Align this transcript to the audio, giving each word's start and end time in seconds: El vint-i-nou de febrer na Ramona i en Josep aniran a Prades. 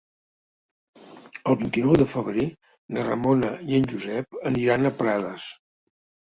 El 1.51 1.57
vint-i-nou 1.59 1.97
de 2.01 2.07
febrer 2.13 2.45
na 2.97 3.05
Ramona 3.11 3.53
i 3.73 3.77
en 3.81 3.87
Josep 3.93 4.41
aniran 4.53 4.89
a 4.89 4.95
Prades. 5.05 5.47